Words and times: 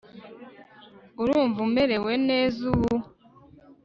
Urumva 1.21 1.59
umerewe 1.67 2.13
neza 2.27 2.59
ubu 2.71 2.95